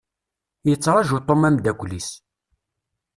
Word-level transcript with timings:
Yettraju 0.67 1.17
Tom 1.27 1.41
ameddakel-is. 1.47 2.09